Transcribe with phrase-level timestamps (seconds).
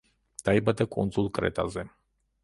[0.47, 1.83] დაიბადა კუნძულ კრეტაზე.